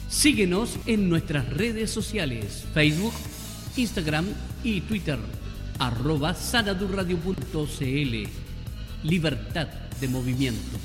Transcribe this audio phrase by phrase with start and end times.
[0.08, 3.12] Síguenos en nuestras redes sociales, Facebook,
[3.76, 4.28] Instagram
[4.64, 5.20] y Twitter,
[5.78, 8.30] arroba sanadurradio.cl.
[9.04, 9.68] Libertad
[10.00, 10.78] de movimiento.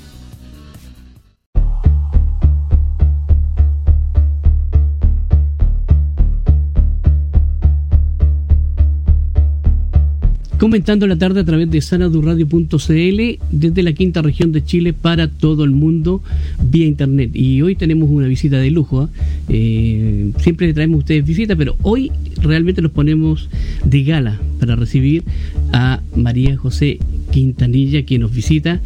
[10.65, 15.63] Comentando la tarde a través de sanadurradio.cl desde la quinta región de Chile para todo
[15.63, 16.23] el mundo
[16.59, 17.29] vía internet.
[17.35, 19.01] Y hoy tenemos una visita de lujo.
[19.01, 19.09] ¿ah?
[19.47, 22.11] Eh, siempre traemos a ustedes visitas, pero hoy
[22.41, 23.47] realmente nos ponemos
[23.85, 25.23] de gala para recibir
[25.71, 26.97] a María José
[27.29, 28.81] Quintanilla, que nos visita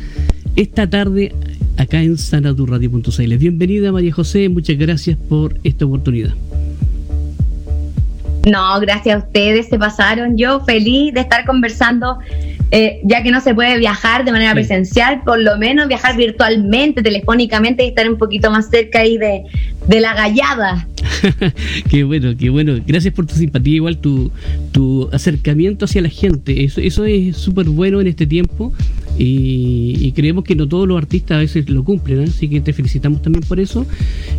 [0.58, 1.32] esta tarde
[1.78, 3.38] acá en sanadurradio.cl.
[3.38, 6.34] Bienvenida María José, muchas gracias por esta oportunidad.
[8.50, 10.38] No, gracias a ustedes, se pasaron.
[10.38, 12.20] Yo feliz de estar conversando,
[12.72, 17.02] eh, ya que no se puede viajar de manera presencial, por lo menos viajar virtualmente,
[17.02, 19.44] telefónicamente y estar un poquito más cerca ahí de,
[19.88, 20.88] de la gallada.
[21.90, 22.78] qué bueno, qué bueno.
[22.86, 24.32] Gracias por tu simpatía, igual tu,
[24.72, 26.64] tu acercamiento hacia la gente.
[26.64, 28.74] Eso, eso es súper bueno en este tiempo
[29.22, 32.26] y, creemos que no todos los artistas a veces lo cumplen, ¿eh?
[32.30, 33.86] así que te felicitamos también por eso.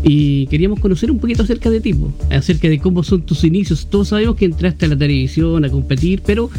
[0.03, 1.95] Y queríamos conocer un poquito acerca de ti,
[2.31, 3.89] acerca de cómo son tus inicios.
[3.91, 6.51] Todos sabemos que entraste a la televisión a competir, pero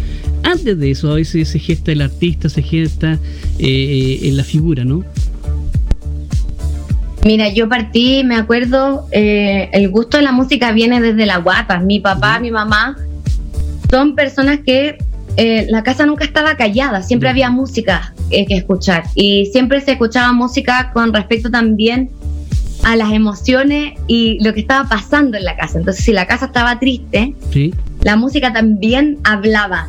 [0.44, 3.20] antes de eso a veces se gesta el artista, se gesta
[3.58, 5.04] eh, en la figura, ¿no?
[7.26, 11.80] Mira, yo partí, me acuerdo, eh, el gusto de la música viene desde la guata.
[11.80, 12.98] Mi papá, mi mamá
[13.90, 14.98] son personas que
[15.38, 19.94] eh, la casa nunca estaba callada, siempre había música eh, que escuchar y siempre se
[19.94, 22.10] escuchaba música con respecto también
[22.84, 25.78] a las emociones y lo que estaba pasando en la casa.
[25.78, 27.36] Entonces, si la casa estaba triste,
[28.02, 29.88] la música también hablaba.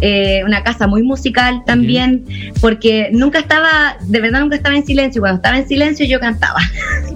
[0.00, 2.24] Eh, una casa muy musical también,
[2.60, 5.22] porque nunca estaba, de verdad nunca estaba en silencio.
[5.22, 6.60] Cuando estaba en silencio yo cantaba.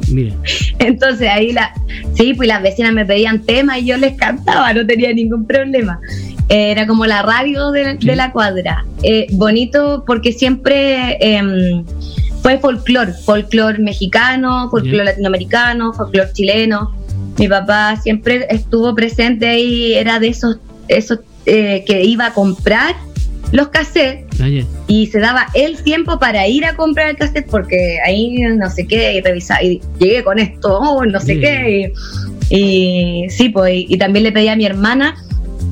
[0.79, 1.75] Entonces ahí la,
[2.15, 6.01] sí, pues las vecinas me pedían temas y yo les cantaba, no tenía ningún problema
[6.49, 8.85] era como la radio de, la cuadra.
[9.03, 11.85] Eh, bonito porque siempre em,
[12.43, 16.95] fue folclore, folclore mexicano, folclore latinoamericano, folclore chileno.
[17.39, 20.59] Mi papá siempre estuvo presente ahí, era de esos,
[20.89, 22.95] esos eh, que iba a comprar
[23.53, 24.49] los cassettes ah,
[24.87, 28.87] y se daba el tiempo para ir a comprar el cassette porque ahí no sé
[28.87, 31.93] qué y revisar y llegué con esto, oh, no sé qué
[32.51, 35.17] y, sí, pues y también le pedí a mi hermana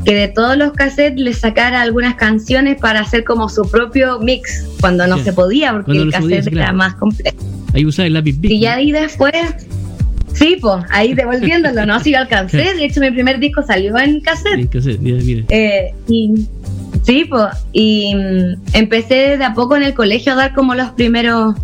[0.06, 4.64] que de todos los cassettes le sacara algunas canciones para hacer como su propio mix,
[4.80, 7.36] cuando no se podía, porque el cassette era más complejo.
[7.74, 9.34] Ahí usaba el lápiz Y ya ahí después,
[10.32, 11.98] sí, pues, ahí devolviéndolo, ¿no?
[11.98, 14.60] Si lo alcancé, de hecho mi primer disco salió en cassette.
[14.60, 15.44] En cassette, mira, mira.
[15.48, 16.46] Eh, y,
[17.02, 20.90] sí, pues, y mm, empecé de a poco en el colegio a dar como los
[20.90, 21.56] primeros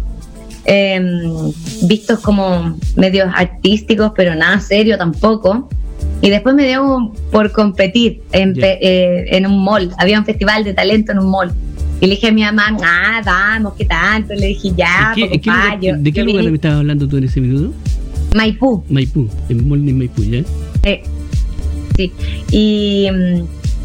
[0.64, 1.52] em,
[1.82, 5.69] vistos como medios artísticos, pero nada serio tampoco.
[6.22, 9.90] Y después me dio por competir en, eh, en un mall.
[9.98, 11.52] Había un festival de talento en un mall.
[12.00, 14.32] Y le dije a mi mamá, ah, vamos, ¿qué tanto?
[14.34, 17.74] Le dije, ya, ¿De qué, ¿de qué, lugar me estabas hablando tú en ese minuto?
[18.34, 18.82] Maipú.
[18.88, 20.42] Maipú, el mall de Maipú, ¿ya?
[21.96, 22.12] sí.
[22.50, 23.08] Y,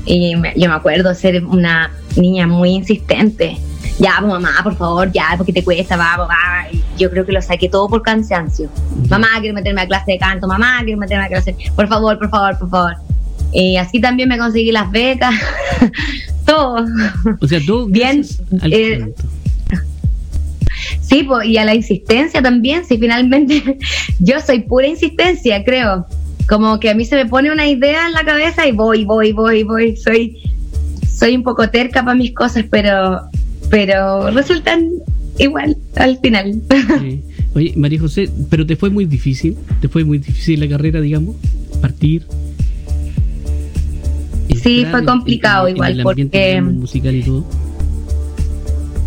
[0.05, 3.57] y yo me acuerdo ser una niña muy insistente
[3.99, 6.67] ya, pues, mamá, por favor, ya, porque te cuesta, va, va.
[6.97, 8.69] Yo creo que lo saqué todo por cansancio.
[9.09, 12.29] Mamá, quiero meterme a clase de canto, mamá, quiero meterme a clase, por favor, por
[12.29, 12.93] favor, por favor.
[13.53, 15.33] Y así también me conseguí las becas,
[16.45, 16.85] todo.
[17.39, 18.25] O sea, tú bien.
[18.63, 19.13] Eh,
[21.01, 23.77] sí, pues, y a la insistencia también, si finalmente
[24.19, 26.05] yo soy pura insistencia, creo.
[26.49, 29.33] Como que a mí se me pone una idea en la cabeza y voy, voy,
[29.33, 29.97] voy, voy.
[29.97, 30.37] Soy,
[31.07, 33.29] soy un poco terca para mis cosas, pero
[33.69, 34.89] pero resultan
[35.39, 36.61] igual al final.
[37.55, 41.35] Oye, María José, pero te fue muy difícil, te fue muy difícil la carrera, digamos,
[41.81, 42.23] partir.
[44.61, 47.45] Sí, fue complicado igual, el porque musical y todo.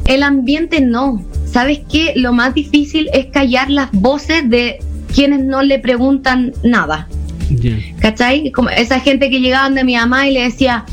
[0.06, 1.24] El ambiente no.
[1.44, 2.12] ¿Sabes qué?
[2.16, 4.78] Lo más difícil es callar las voces de
[5.14, 7.08] quienes no le preguntan nada.
[8.00, 8.52] ¿Cachai?
[8.52, 10.84] Como esa gente que llegaba de mi mamá y le decía,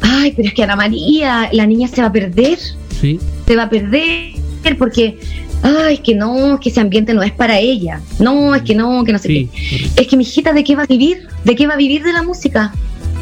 [0.00, 2.58] ay, pero es que Ana María, la niña se va a perder.
[3.00, 4.32] Se va a perder
[4.74, 5.18] porque,
[5.62, 8.00] ay, que no, que ese ambiente no es para ella.
[8.18, 9.48] No, es que no, que no sé qué.
[9.96, 11.28] Es que mi hijita, ¿de qué va a vivir?
[11.44, 12.72] ¿De qué va a vivir de la música?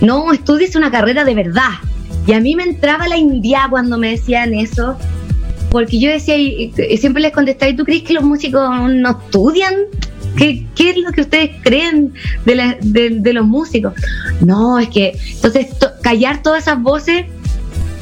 [0.00, 1.70] No, estudies una carrera de verdad.
[2.26, 4.96] Y a mí me entraba la india cuando me decían eso,
[5.70, 9.74] porque yo decía, y, siempre les contestaba, ¿y tú crees que los músicos no estudian?
[10.36, 12.12] ¿Qué, ¿Qué, es lo que ustedes creen
[12.44, 13.92] de, de, los músicos?
[14.40, 15.68] No, es que, entonces,
[16.02, 17.26] callar todas esas voces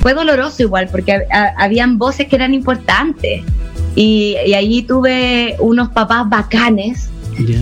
[0.03, 1.27] fue doloroso igual, porque
[1.57, 3.43] habían voces que eran importantes.
[3.95, 7.09] Y, y allí tuve unos papás bacanes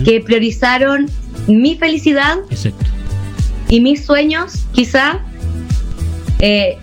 [0.03, 1.09] que priorizaron
[1.47, 2.37] mi felicidad
[3.69, 5.19] y mis sueños, quizá,
[6.39, 6.77] eh,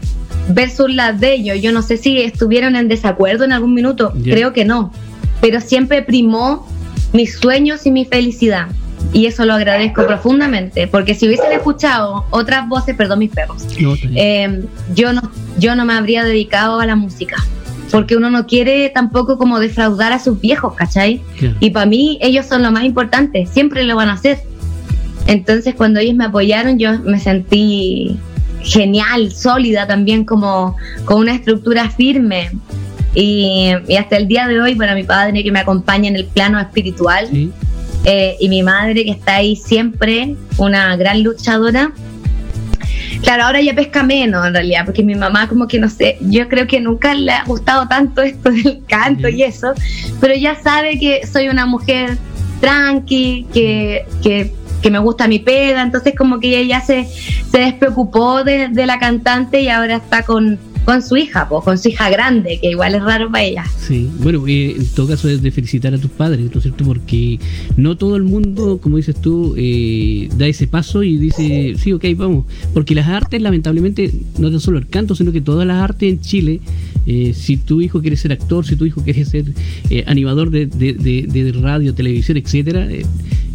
[0.48, 1.60] versus las de ellos.
[1.60, 4.92] Yo no sé si estuvieron en desacuerdo en algún minuto, creo que no,
[5.40, 6.66] pero siempre primó
[7.12, 8.68] mis sueños y mi felicidad.
[9.12, 13.66] Y eso lo agradezco profundamente, porque si hubiesen escuchado otras voces, perdón mis perros,
[14.14, 14.64] eh,
[14.94, 15.22] yo, no,
[15.58, 17.36] yo no me habría dedicado a la música
[17.90, 21.22] porque uno no quiere tampoco como defraudar a sus viejos, ¿cachai?
[21.60, 24.40] Y para mí ellos son lo más importante, siempre lo van a hacer.
[25.26, 28.18] Entonces cuando ellos me apoyaron yo me sentí
[28.62, 32.50] genial, sólida también como con una estructura firme.
[33.14, 36.60] Y, hasta el día de hoy, para mi padre que me acompaña en el plano
[36.60, 37.26] espiritual
[38.04, 41.92] eh, y mi madre que está ahí siempre, una gran luchadora,
[43.22, 46.48] Claro, ahora ya pesca menos en realidad, porque mi mamá como que no sé, yo
[46.48, 49.72] creo que nunca le ha gustado tanto esto del canto y eso,
[50.20, 52.16] pero ya sabe que soy una mujer
[52.60, 54.52] tranqui, que, que,
[54.82, 57.06] que me gusta mi pega, entonces como que ella ya se,
[57.50, 61.76] se despreocupó de, de la cantante y ahora está con, con su hija, pues, con
[61.76, 63.64] su hija grande, que igual es raro para ella.
[63.78, 66.82] Sí, bueno, eh, en todo caso es de felicitar a tus padres, ¿no es cierto?
[66.82, 67.38] Porque
[67.76, 72.06] no todo el mundo, como dices tú, eh, da ese paso y dice, sí, ok,
[72.16, 72.46] vamos.
[72.72, 76.22] Porque las artes, lamentablemente, no tan solo el canto, sino que todas las artes en
[76.22, 76.62] Chile,
[77.08, 79.46] eh, si tu hijo quiere ser actor, si tu hijo quiere ser
[80.06, 82.86] animador de, de, de, radio, televisión, etcétera,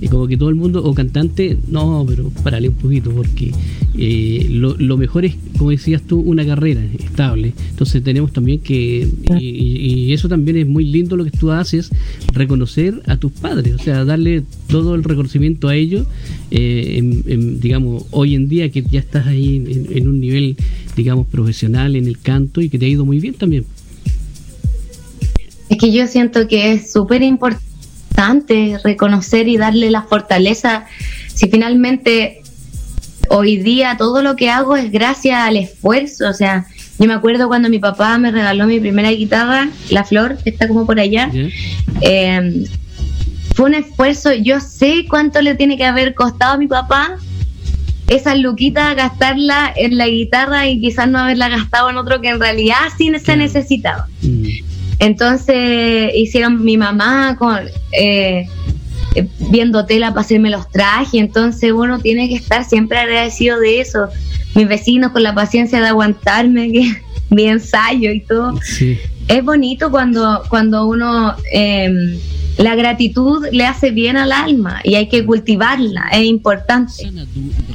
[0.09, 3.51] como que todo el mundo, o cantante, no, pero párale un poquito, porque
[4.49, 6.83] lo, lo mejor es, como decías tú, una carrera.
[6.99, 9.07] Está entonces tenemos también que,
[9.39, 11.89] y, eso también es muy lindo lo que tú haces,
[12.33, 16.05] reconocer a tus padres, o sea, darle todo el reconocimiento a ellos,
[16.51, 17.01] eh,
[17.59, 20.55] digamos, hoy en día que ya estás ahí en, un nivel,
[20.95, 23.65] digamos, profesional en el canto y que te ha ido muy bien también.
[25.69, 30.85] Es que yo siento que es súper importante reconocer y darle la fortaleza
[31.33, 32.41] si finalmente
[33.29, 36.67] hoy día todo lo que hago es gracias al esfuerzo, o sea,
[36.99, 40.67] yo me acuerdo cuando mi papá me regaló mi primera guitarra, la flor, que está
[40.67, 41.31] como por allá.
[42.01, 42.65] Eh,
[43.55, 47.17] fue un esfuerzo, yo sé cuánto le tiene que haber costado a mi papá
[48.07, 52.39] esa luquita gastarla en la guitarra y quizás no haberla gastado en otro que en
[52.39, 54.07] realidad sí se necesitaba.
[54.21, 54.47] Mm.
[54.99, 57.59] Entonces hicieron mi mamá con
[57.91, 58.47] eh,
[59.15, 63.81] eh, viendo tela para hacerme los trajes, entonces uno tiene que estar siempre agradecido de
[63.81, 64.09] eso
[64.55, 66.95] mis vecinos con la paciencia de aguantarme que,
[67.29, 68.59] mi ensayo y todo.
[69.27, 71.35] Es bonito cuando, cuando uno...
[71.51, 72.19] Eh,
[72.57, 76.93] la gratitud le hace bien al alma y hay que cultivarla, es importante.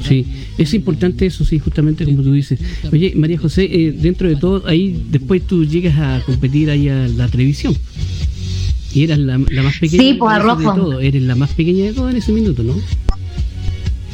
[0.07, 0.25] Sí,
[0.57, 2.59] es importante eso, sí, justamente como tú dices.
[2.91, 7.07] Oye, María José, eh, dentro de todo, ahí después tú llegas a competir ahí a
[7.07, 7.75] la televisión.
[8.93, 12.09] Y eras la, más pequeña sí, pues, de todo, eres la más pequeña de todo
[12.09, 12.75] en ese minuto, ¿no?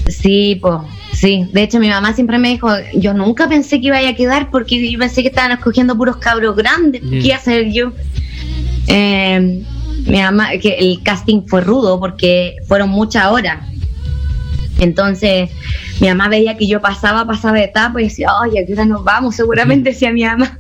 [0.10, 0.82] Sí, pues
[1.16, 4.52] Sí, de hecho mi mamá siempre me dijo, yo nunca pensé que iba a quedar
[4.52, 7.94] porque yo pensé que estaban escogiendo puros cabros grandes, ¿qué iba a hacer yo?
[8.88, 9.64] Eh,
[10.06, 13.68] mi mamá, que el casting fue rudo porque fueron muchas horas.
[14.80, 15.50] Entonces,
[16.00, 18.86] mi mamá veía que yo pasaba, pasaba de etapa y decía, ay, ¿a qué hora
[18.86, 19.36] nos vamos?
[19.36, 20.60] Seguramente decía mi mamá.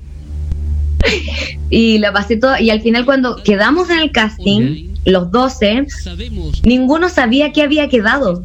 [1.69, 2.57] y la pasé todo.
[2.59, 5.85] Y al final, cuando quedamos en el casting, los 12,
[6.63, 8.43] ninguno sabía que había quedado,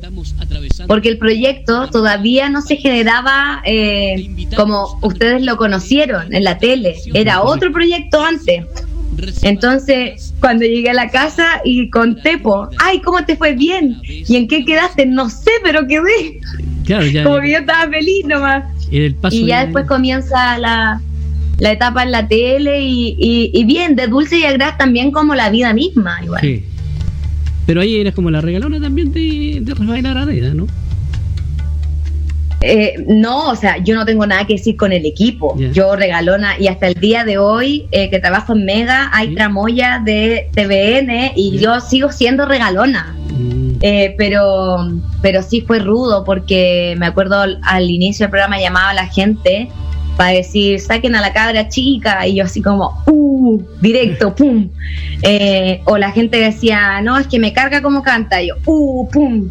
[0.87, 6.97] porque el proyecto todavía no se generaba eh, como ustedes lo conocieron en la tele,
[7.15, 8.67] era otro proyecto antes.
[9.43, 13.97] Entonces, cuando llegué a la casa y conté, po, ay, ¿cómo te fue bien?
[14.03, 15.07] ¿Y en qué quedaste?
[15.07, 16.41] No sé, pero quedé.
[17.25, 18.65] como que yo estaba feliz nomás.
[18.91, 21.01] y ya después comienza la,
[21.59, 25.73] la etapa en la tele y, bien, de dulce y agraz también como la vida
[25.73, 26.41] misma, igual.
[26.41, 26.65] Sí.
[27.67, 30.67] Pero ahí eres como la regalona también de, de Rafael ¿no?
[32.63, 35.57] Eh, no, o sea, yo no tengo nada que decir con el equipo.
[35.73, 40.01] Yo regalona y hasta el día de hoy eh, que trabajo en Mega hay tramoya
[40.05, 43.17] de TVN y yo sigo siendo regalona.
[43.33, 43.71] Mm.
[43.81, 44.77] Eh, pero,
[45.23, 49.71] pero sí fue rudo porque me acuerdo al, inicio del programa llamaba a la gente
[50.19, 54.69] para decir, saquen a la cabra chica, y yo así como, uh, directo, pum.
[55.23, 59.09] Eh, o la gente decía, no, es que me carga como canta, y yo, uh,
[59.09, 59.49] pum.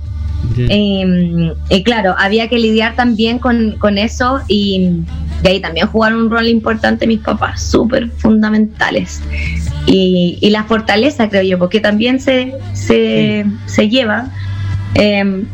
[0.67, 5.01] Em, y claro, había que lidiar también con, eso y
[5.41, 9.21] de ahí también jugaron un rol importante mis papás, súper fundamentales.
[9.85, 14.31] Y, la fortaleza, creo yo, porque también se, se, se lleva.
[14.95, 15.45] Em,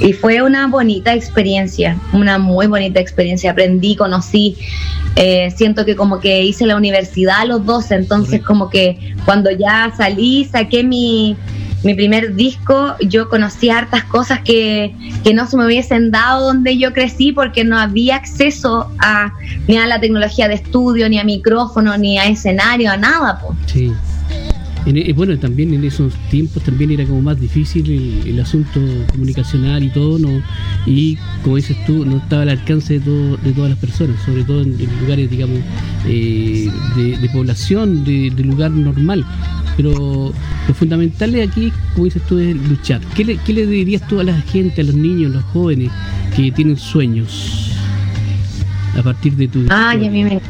[0.00, 3.50] y fue una bonita experiencia, una muy bonita experiencia.
[3.50, 4.56] Aprendí, conocí,
[5.16, 9.50] eh, siento que como que hice la universidad a los 12, entonces como que cuando
[9.50, 11.36] ya salí, saqué mi,
[11.82, 14.94] mi primer disco, yo conocí hartas cosas que,
[15.24, 19.32] que, no se me hubiesen dado donde yo crecí porque no había acceso a
[19.66, 23.40] ni a la tecnología de estudio, ni a micrófono, ni a escenario, a nada.
[23.40, 23.92] pues Sí.
[24.86, 29.90] En, bueno, también en esos tiempos también era como más difícil el, asunto comunicacional y
[29.90, 30.42] todo, ¿no?
[30.86, 34.44] Y como dices tú, no estaba al alcance de, todo, de todas las personas, sobre
[34.44, 35.58] todo en, lugares, digamos,
[36.06, 39.24] eh, de, población, de, lugar normal.
[39.76, 40.32] Pero
[40.68, 43.00] lo fundamental aquí, como dices tú, es luchar.
[43.14, 45.90] ¿Qué le, qué le dirías tú a la gente, a los niños, a los jóvenes
[46.34, 47.70] que tienen sueños
[48.98, 49.66] a partir de tu...
[49.70, 50.40] Ay, a mí me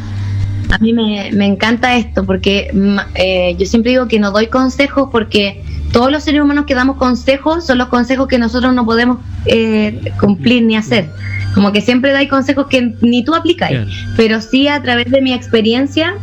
[0.70, 5.08] a mí me, encanta esto porque mm, eh, yo siempre digo que no doy consejos
[5.10, 5.62] porque
[5.92, 10.12] todos los seres humanos que damos consejos son los consejos que nosotros no podemos eh,
[10.20, 11.08] cumplir ni hacer.
[11.54, 13.80] Como que siempre dais consejos que ni tú aplicáis,
[14.16, 16.14] pero sí a través de mi experiencia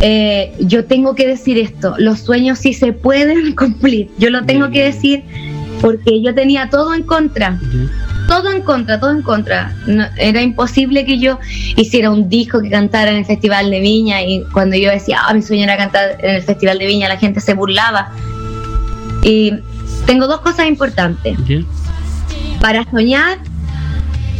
[0.00, 4.70] eh, yo tengo que decir esto, los sueños sí se pueden cumplir, yo lo tengo
[4.70, 5.24] que decir
[5.80, 7.58] porque yo tenía todo en contra
[8.28, 9.74] todo en contra, todo en contra.
[10.16, 11.40] era imposible que yo
[11.76, 15.34] hiciera un disco que cantara en el Festival de Viña y cuando yo decía, ah,
[15.34, 18.12] mi sueño era cantar en el Festival de Viña, la gente se burlaba.
[19.22, 19.54] Y
[20.06, 21.38] tengo dos cosas importantes.
[22.60, 23.38] Para soñar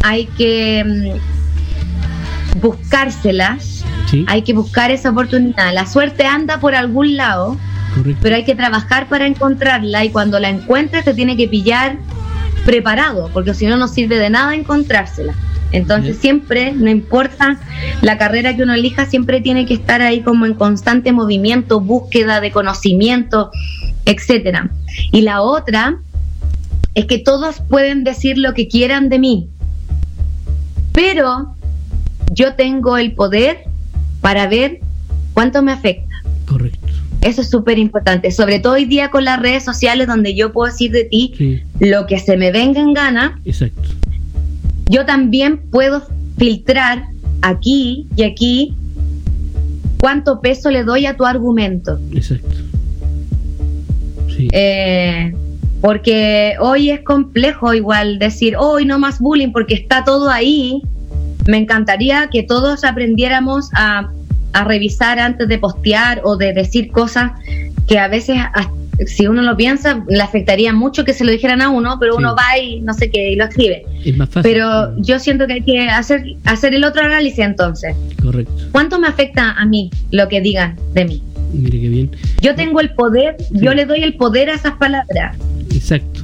[0.03, 3.85] hay que mm, buscárselas,
[4.27, 5.73] hay que buscar esa oportunidad.
[5.73, 7.57] La suerte anda por algún lado,
[8.21, 11.97] pero hay que trabajar para encontrarla y cuando la encuentres te tiene que pillar
[12.69, 15.33] preparado, porque si no, no sirve de nada encontrársela.
[15.73, 17.59] Entonces siempre, no importa
[18.03, 22.43] la carrera que uno elija, siempre tiene que estar ahí como en constante movimiento, búsqueda
[22.43, 23.51] de conocimiento,
[24.05, 24.71] etcétera.
[25.13, 25.97] Y la otra
[26.93, 29.49] es que todos pueden decir lo que quieran de mí,
[30.93, 31.55] pero
[32.33, 33.65] yo tengo el poder
[34.21, 34.81] para ver
[35.33, 36.17] cuánto me afecta.
[36.47, 36.78] Correcto.
[37.21, 40.71] Eso es súper importante, sobre todo hoy día con las redes sociales donde yo puedo
[40.71, 43.41] decir de ti lo que se me venga en gana.
[43.45, 43.89] Exacto.
[44.89, 46.07] Yo también puedo
[46.39, 47.05] filtrar
[47.43, 48.75] aquí y aquí
[50.01, 51.99] cuánto peso le doy a tu argumento.
[52.15, 52.55] Exacto.
[54.37, 54.49] Sí.
[54.53, 55.35] Eh,
[55.81, 60.83] porque hoy es complejo igual decir, hoy no más bullying porque está todo ahí.
[61.47, 64.11] Me encantaría que todos aprendiéramos a
[64.53, 67.33] a revisar antes de postear o de decir cosas
[67.87, 68.37] que a veces,
[69.07, 72.35] si uno lo piensa, le afectaría mucho que se lo dijeran a uno, pero uno
[72.37, 73.85] va y no sé qué, y lo escribe.
[74.43, 77.95] Pero yo siento que hay que hacer, hacer el otro análisis entonces.
[78.23, 78.53] Correcto.
[78.73, 81.23] ¿Cuánto me afecta a mí lo que digan de mí?
[81.53, 82.11] Mire qué bien.
[82.43, 85.37] Yo tengo el poder, yo le doy el poder a esas palabras.
[85.73, 86.18] Exacto.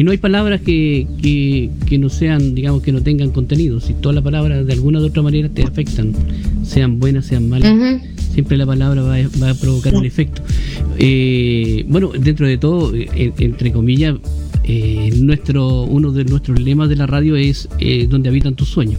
[0.00, 3.80] Y no hay palabras que, que, no sean, digamos, que no tengan contenido.
[3.80, 6.14] Si todas las palabras de alguna u otra manera te afectan,
[6.62, 7.70] sean buenas, sean malas,
[8.32, 10.40] siempre la palabra va, a, provocar un efecto.
[10.96, 14.16] Eh, bueno, dentro de todo, eh, entre comillas,
[14.64, 17.68] eh, nuestro uno de nuestros lemas de la radio es
[18.08, 18.98] donde habitan tus sueños.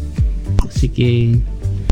[0.69, 1.39] Así que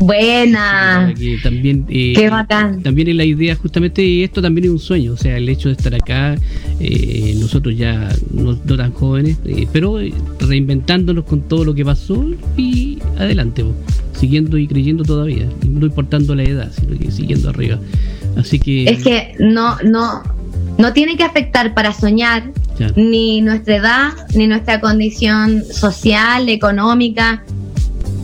[0.00, 1.12] Buena.
[1.42, 2.82] también, eh, Qué bacán.
[2.82, 5.68] También es la idea, justamente, y esto también es un sueño, o sea, el hecho
[5.68, 6.36] de estar acá,
[6.80, 9.98] eh, nosotros ya no, tan jóvenes, eh, pero
[10.40, 12.24] reinventándonos con todo lo que pasó
[12.56, 13.62] y adelante,
[14.18, 17.78] siguiendo y creyendo todavía, no importando la edad, sino que siguiendo arriba.
[18.38, 18.84] Así que...
[18.84, 20.22] Es que no, no,
[20.78, 22.50] no tiene que afectar para soñar
[22.96, 27.44] ni nuestra edad, ni nuestra condición social, económica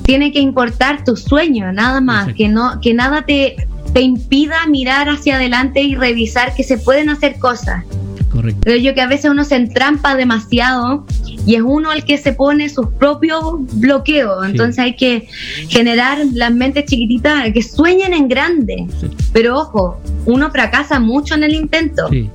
[0.06, 3.56] tiene que importar tu sueño, nada más, que no que nada te,
[3.92, 7.84] te impida mirar hacia adelante y revisar que se pueden hacer cosas.
[8.30, 8.60] Correcto.
[8.64, 11.04] Pero yo que a veces uno se entrampa demasiado
[11.44, 14.46] y es uno el que se pone sus propios bloqueos.
[14.46, 15.26] Entonces hay que
[15.68, 18.86] generar las mentes chiquititas que sueñen en grande.
[19.32, 22.08] Pero ojo, uno fracasa mucho en el intento.
[22.10, 22.30] Sí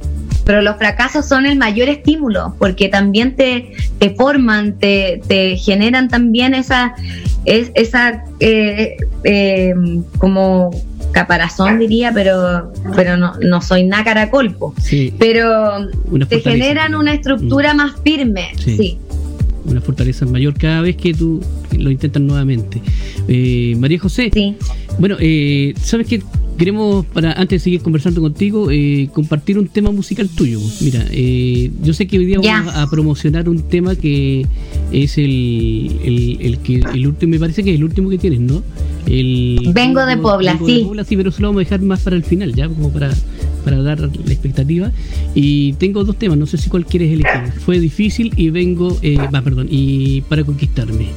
[0.51, 6.09] pero los fracasos son el mayor estímulo porque también te, te forman, te, te generan
[6.09, 6.93] también esa,
[7.45, 9.73] es, esa eh, eh,
[10.17, 10.71] como
[11.13, 14.75] caparazón diría, pero pero no, no soy nada caracolpo.
[15.17, 15.87] Pero
[16.27, 17.77] te generan una estructura mm.
[17.77, 18.97] más firme, sí.
[19.63, 21.41] Una fortaleza mayor cada vez que tú
[21.77, 22.81] lo intentas nuevamente.
[23.29, 24.57] Eh, María José, sí.
[24.99, 25.15] bueno,
[25.81, 26.21] ¿sabes qué?
[26.57, 30.59] Queremos, para antes de seguir conversando contigo, eh, compartir un tema musical tuyo.
[30.81, 34.45] Mira, eh, yo sé que hoy día vamos a, promocionar un tema que
[34.91, 38.63] es el, el, que el último, me parece que es el último que tienes, ¿no?
[39.07, 40.87] El, vengo de Pobla, sí.
[41.07, 43.11] sí, pero solo vamos a dejar más para el final, ya, como para,
[43.63, 44.91] para dar la expectativa.
[45.33, 47.53] Y tengo dos temas, no sé si cuál quieres elegir.
[47.65, 51.07] Fue difícil y vengo, eh, va, perdón, y para conquistarme.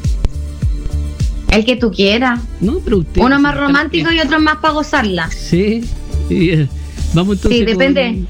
[1.54, 2.40] El que tú quieras.
[2.60, 3.20] No, pero usted.
[3.20, 5.30] Uno más romántico y otro más para gozarla.
[5.30, 5.84] Sí.
[6.30, 6.66] Eh,
[7.14, 7.60] vamos entonces.
[7.60, 8.24] Sí, depende.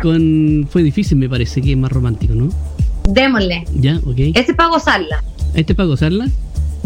[0.00, 2.48] Con, Fue difícil, me parece, que es más romántico, ¿no?
[3.08, 3.64] Démosle.
[3.74, 4.18] Ya, ok.
[4.18, 5.22] Este es para gozarla.
[5.54, 6.28] ¿Este es para gozarla?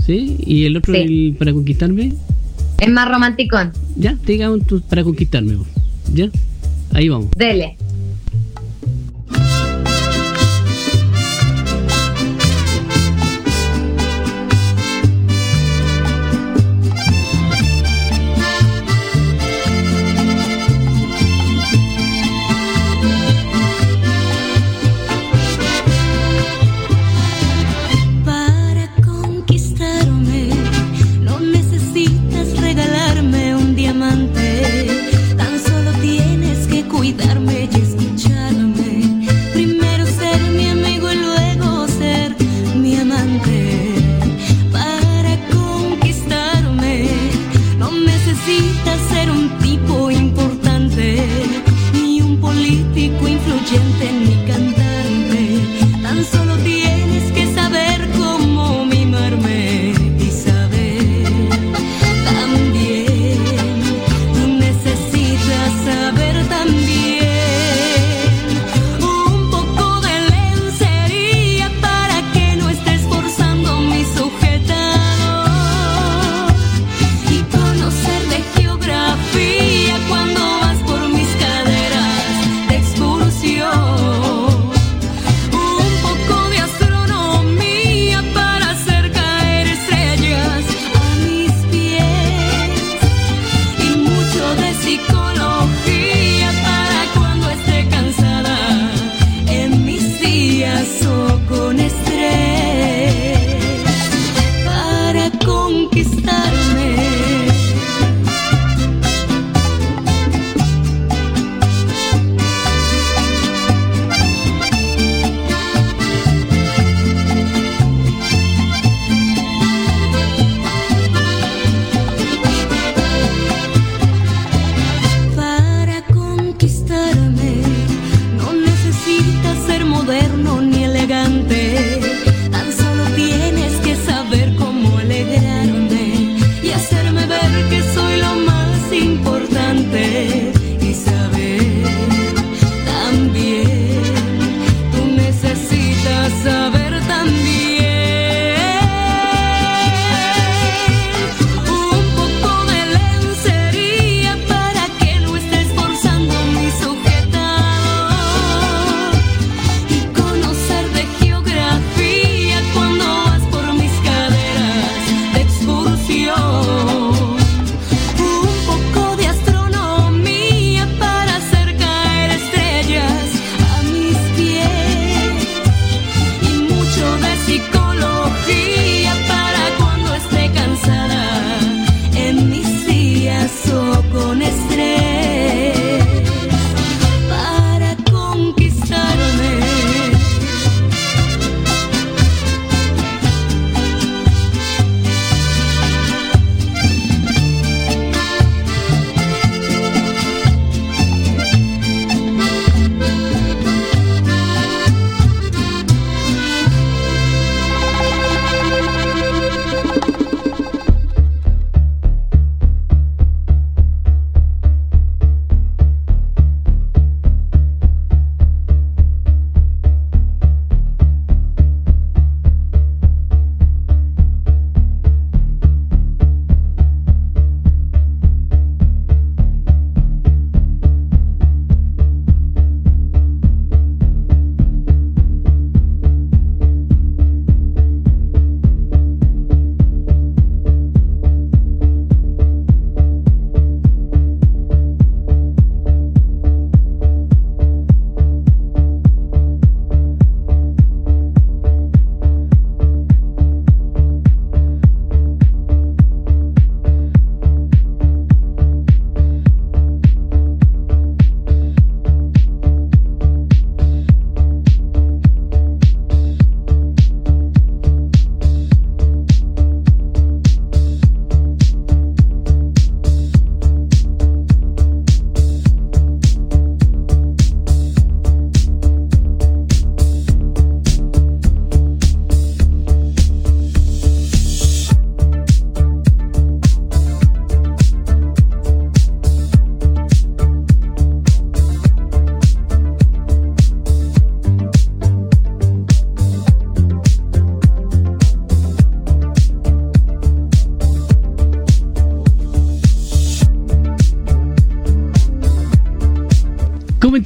[0.04, 0.36] Sí.
[0.40, 0.94] ¿Y el otro
[1.38, 2.12] para conquistarme?
[2.80, 3.58] Es más romántico.
[3.96, 5.56] Ya, digamos para conquistarme.
[6.12, 6.28] ¿Ya?
[6.92, 7.30] Ahí vamos.
[7.36, 7.76] Dele.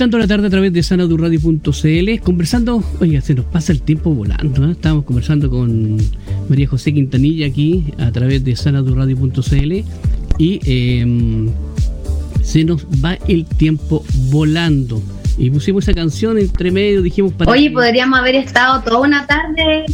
[0.00, 4.66] Comentando la tarde a través de sanadurradio.cl, conversando, oiga, se nos pasa el tiempo volando,
[4.66, 4.72] ¿eh?
[4.72, 5.98] estamos conversando con
[6.48, 9.84] María José Quintanilla aquí a través de sanadurradio.cl
[10.38, 11.50] y em,
[12.42, 15.02] se nos va el tiempo volando.
[15.36, 17.50] Y pusimos esa canción entre medio, dijimos para...
[17.50, 19.84] Oye, podríamos haber estado toda una tarde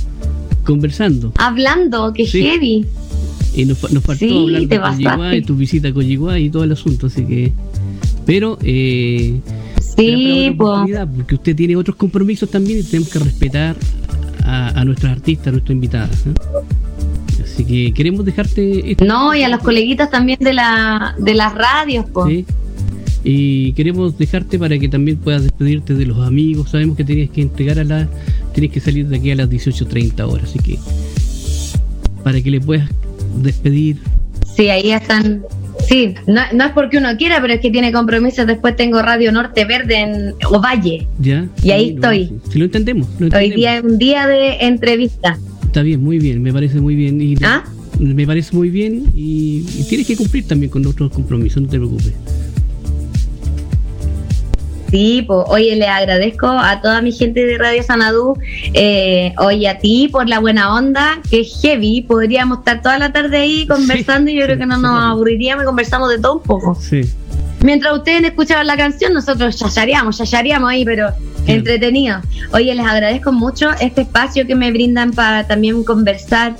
[0.62, 1.32] conversando.
[1.36, 2.86] Hablando, que heavy.
[3.56, 7.08] Y nos, faltó hablar de Coyiguá y tu visita a Coyiguá y todo el asunto,
[7.08, 7.52] así que...
[8.24, 8.56] Pero...
[8.62, 9.40] Eh,
[9.96, 13.76] sí, porque usted tiene otros compromisos también y tenemos que respetar
[14.44, 16.26] a, nuestras artistas, a nuestras invitadas.
[16.26, 16.34] ¿eh?
[17.42, 18.96] Así que queremos dejarte...
[19.04, 22.44] No, y a los coleguitas también de, la, de las radios, pues.
[23.24, 26.70] Y queremos dejarte para que también puedas despedirte de los amigos.
[26.70, 28.08] Sabemos que tenías que entregar a la...
[28.52, 30.78] Tienes que salir de aquí a las 18.30 horas, así que...
[32.22, 32.88] Para que le puedas
[33.36, 33.98] despedir.
[34.54, 35.42] Sí, ahí están
[35.88, 38.46] Sí, no, es porque uno quiera, pero es que tiene compromisos.
[38.46, 41.06] Después tengo Radio Norte Verde en Ovalle.
[41.20, 41.46] Ya.
[41.62, 42.32] Y ahí estoy.
[42.50, 43.08] Si lo entendemos.
[43.20, 45.38] Hoy día es un día de entrevista.
[45.64, 47.20] Está bien, muy bien, me parece muy bien.
[47.20, 47.64] Y ¿Ah?
[47.98, 51.78] Me parece muy bien y, y tienes que cumplir también con nuestros compromisos, no te
[51.78, 52.12] preocupes.
[54.90, 58.34] Sí, pues, oye, le agradezco a toda mi gente de Radio Sanadú,
[58.72, 63.12] eh, oye, a ti por la buena onda, que es heavy, podríamos estar toda la
[63.12, 66.42] tarde ahí conversando y yo creo que no nos aburriríamos y conversamos de todo un
[66.42, 66.74] poco.
[66.76, 67.02] Sí.
[67.62, 71.08] Mientras ustedes escuchaban la canción, nosotros chacharíamos, chacharíamos ahí, pero
[71.46, 72.20] entretenido.
[72.52, 76.54] Oye, les agradezco mucho este espacio que me brindan para también conversar.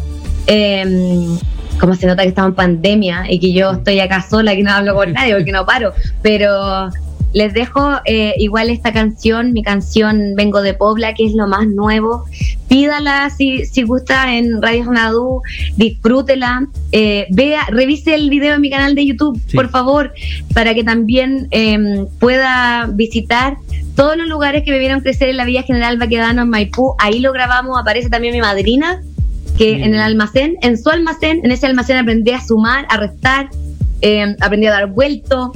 [0.48, 1.38] Eh,
[1.78, 4.72] como se nota que estamos en pandemia y que yo estoy acá sola, que no
[4.72, 6.90] hablo con nadie porque no paro, pero
[7.37, 11.68] les dejo eh, igual esta canción, mi canción Vengo de Pobla, que es lo más
[11.68, 12.25] nuevo.
[12.66, 15.42] Pídala si, si gusta en Radio Nadu,
[15.77, 20.14] disfrútela, eh, vea, revise el video en mi canal de YouTube, por favor,
[20.55, 23.59] para que también em, pueda visitar
[23.96, 26.94] todos los lugares que me vieron crecer en la Villa General Baquedano en Maipú.
[26.99, 29.03] Ahí lo grabamos, aparece también mi madrina,
[29.59, 33.51] que en el almacén, en su almacén, en ese almacén aprendí a sumar, a restar,
[34.01, 35.53] em, aprendí a dar vuelto,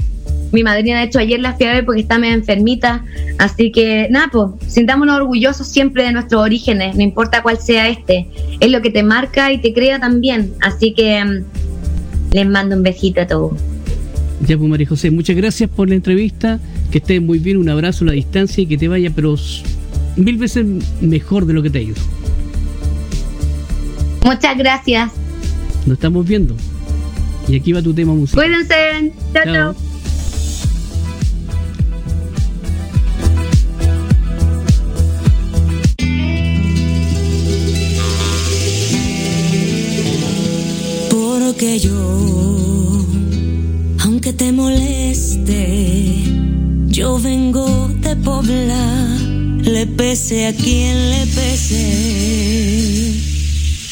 [0.53, 3.05] mi madrina, de hecho, ayer la fui a ver porque está medio enfermita.
[3.39, 8.27] Así que, nada, pues, sintámonos orgullosos siempre de nuestros orígenes, no importa cuál sea este.
[8.59, 10.53] Es lo que te marca y te crea también.
[10.61, 11.45] Así que mm,
[12.33, 13.53] les mando un besito a todos.
[14.47, 16.59] Ya, pues, María José, muchas gracias por la entrevista.
[16.91, 19.37] Que estés muy bien, un abrazo a la distancia y que te vaya, pero
[20.17, 20.67] mil veces
[21.01, 21.97] mejor de lo que te ha ido.
[24.25, 25.13] Muchas gracias.
[25.87, 26.57] Nos estamos viendo.
[27.49, 28.45] Y aquí va tu tema musical.
[28.45, 29.13] Cuídense.
[29.33, 29.45] chao.
[29.45, 29.90] chao.
[41.61, 41.93] Que yo,
[43.99, 46.25] aunque te moleste,
[46.87, 49.19] yo vengo de Pobla,
[49.63, 53.13] le pese a quien le pese.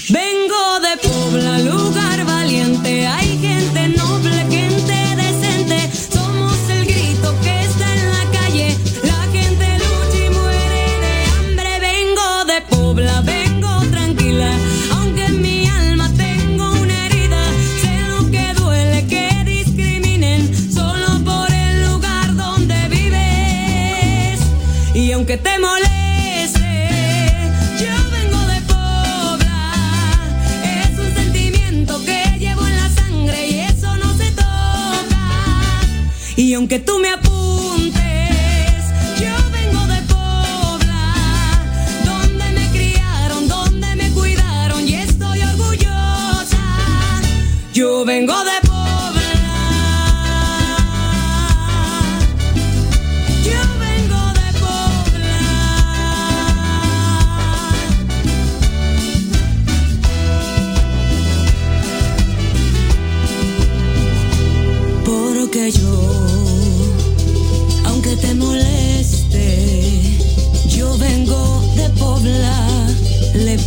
[0.09, 3.07] Vengo de Pobla, lugar valiente,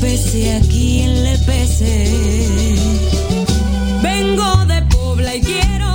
[0.02, 2.06] pese a quien le pese.
[4.02, 5.91] Vengo de Pobla y quiero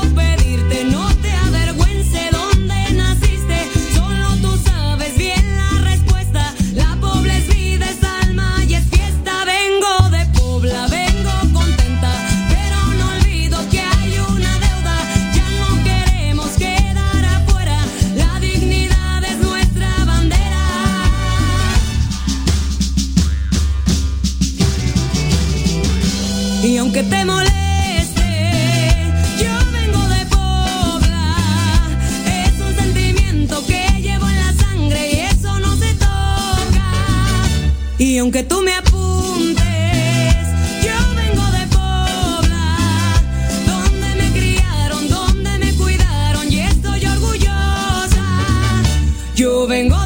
[49.77, 50.06] Yo vengo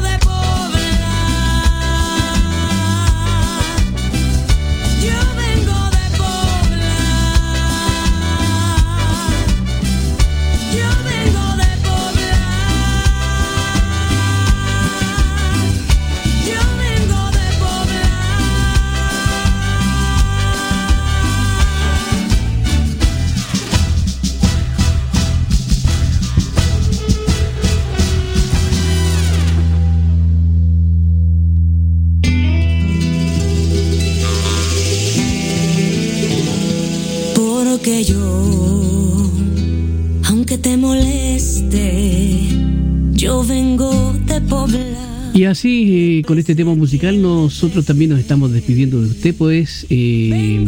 [45.61, 50.65] así, eh, con este tema musical, nosotros también nos estamos despidiendo de usted, pues eh,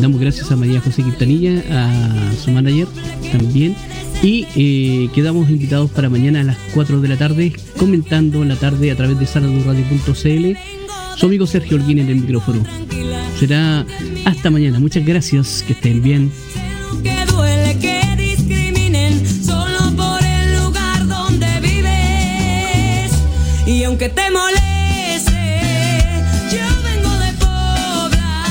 [0.00, 2.88] damos gracias a María José Quintanilla, a su manager
[3.30, 3.76] también,
[4.22, 8.56] y eh, quedamos invitados para mañana a las 4 de la tarde, comentando en la
[8.56, 10.56] tarde a través de saladurradio.cl,
[11.18, 12.64] su amigo Sergio Holguín en el micrófono.
[13.38, 13.84] Será
[14.24, 16.30] hasta mañana, muchas gracias, que estén bien.
[23.98, 25.32] Aunque te moleste,
[26.50, 28.44] yo vengo de Pobla.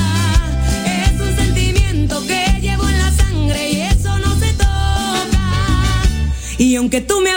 [1.04, 6.02] Es un sentimiento que llevo en la sangre y eso no se toca.
[6.58, 7.30] Y aunque tú me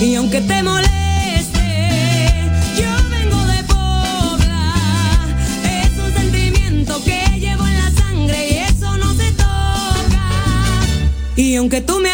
[0.00, 1.60] Y aunque te moleste,
[2.74, 4.74] yo vengo de Pobla.
[5.62, 10.28] Es un sentimiento que llevo en la sangre y eso no se toca.
[11.36, 12.12] Y aunque tú me